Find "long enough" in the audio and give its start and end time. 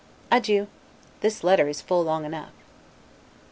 2.03-2.49